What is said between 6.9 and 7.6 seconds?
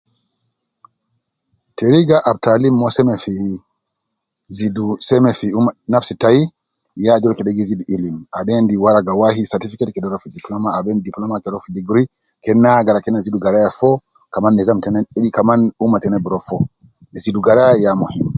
ya azol kede